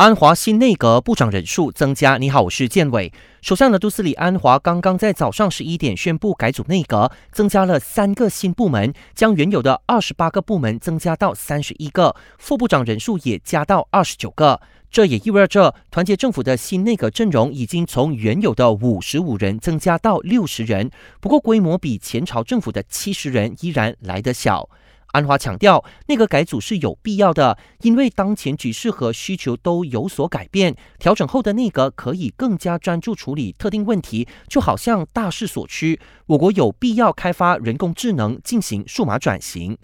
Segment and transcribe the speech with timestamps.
[0.00, 2.16] 安华新内阁部长人数增加。
[2.16, 3.12] 你好，我是建伟。
[3.42, 14.62] 首相的杜斯里安华刚刚在早上十一点宣布改组内阁，增加了三个新部门，将原有的二十八个部门增加到三十一个，副部长人数也加到二十九个。
[14.90, 20.90] 这也意味着团结政府的新内阁阵容已经从原有的五十五人增加到六十人，
[21.20, 24.70] 不过规模比前朝政府的七十人依然来得小。
[25.12, 30.76] 安华强调，内阁改组是有必要的，因为当前局势和需求都有所改变。
[30.98, 39.76] 调整后的内阁可以更加专注处理特定问题，就好像大势所趋，我国有必要开发人工智能，进行数码转型。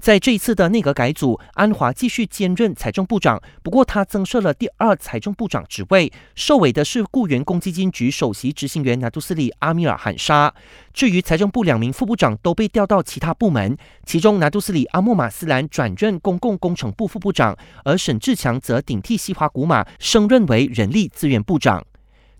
[0.00, 10.52] 在这一次的内阁改组，安华继续兼任财政部长，不过他增设了第二财政部长职位，受委的是雇员公积金局首席执行员拿杜斯里阿米尔罕沙。
[10.94, 21.84] 至于财政部两名副部长都被调到其他部门，其中拿杜斯里阿莫马斯兰转任公共工程部副部长，而沈志强则顶替西华古马升任为人力资源部长。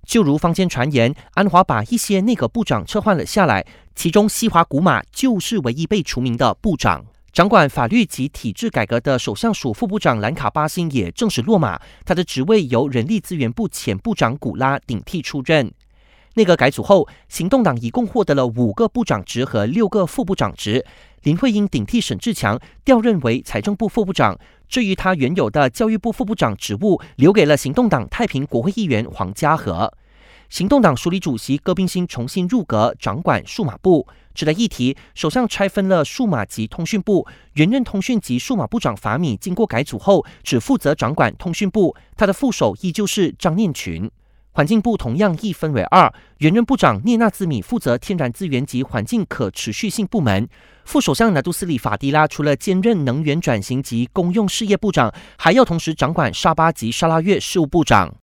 [0.07, 7.05] 就如坊间传言，安华把一些内阁部长撤换了下来，其中西华古马就是唯一被除名的部长。
[7.33, 15.73] 掌管法律及体制改革的首相署副部长兰卡巴辛也正式落马，他的职位由人力资源部前部长古拉顶替出任。
[16.35, 20.85] 内阁改组后，行动党一共获得了五个部长职和六个副部长职。
[21.23, 24.37] 林慧英顶替沈志强调任为财政部副部长，
[24.69, 29.93] 至于他原有的教育部副部长职务，留给了行动党太平国会议员黄家和。
[30.51, 34.09] 行动党署理主席戈宾新重新入阁，掌管数码部。
[34.35, 44.11] 值得一提，首相拆分了数码及通讯部，原任通讯及数码部长法米经过改组后，只负责掌管通讯部，他的副手依旧是张念群。
[44.51, 50.49] 环境部同样一分为二，原任部长聂纳兹米负责天然资源及环境可持续性部门，
[50.85, 58.13] 副首相拿杜斯里法迪拉除了兼任能源转型及公用事业部长，还要同时掌管沙巴及沙拉越事务部长。